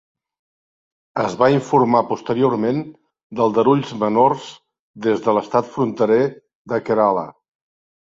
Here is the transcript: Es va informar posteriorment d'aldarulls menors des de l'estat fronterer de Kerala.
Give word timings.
Es 1.23 1.35
va 1.41 1.49
informar 1.55 2.01
posteriorment 2.13 2.81
d'aldarulls 3.41 3.95
menors 4.07 4.51
des 5.07 5.25
de 5.29 5.39
l'estat 5.39 5.73
fronterer 5.79 6.23
de 6.75 6.85
Kerala. 6.91 7.33